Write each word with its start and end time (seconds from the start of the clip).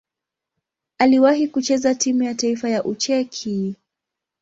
Aliwahi 0.97 1.47
kucheza 1.47 1.95
timu 1.95 2.23
ya 2.23 2.33
taifa 2.35 2.69
ya 2.69 2.83
Ucheki. 2.83 3.75